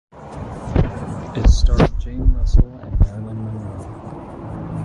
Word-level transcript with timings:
It 1.37 1.47
starred 1.47 1.99
Jane 2.01 2.33
Russell 2.33 2.65
and 2.81 2.99
Marilyn 3.01 3.45
Monroe. 3.53 4.77